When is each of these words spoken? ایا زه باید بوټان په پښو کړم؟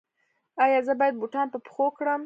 ایا 0.63 0.79
زه 0.87 0.93
باید 0.99 1.15
بوټان 1.21 1.47
په 1.53 1.57
پښو 1.65 1.85
کړم؟ 1.97 2.19